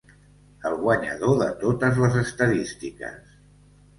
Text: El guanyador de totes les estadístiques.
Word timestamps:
El 0.69 0.77
guanyador 0.83 1.35
de 1.41 1.49
totes 1.59 2.01
les 2.05 2.17
estadístiques. 2.23 3.37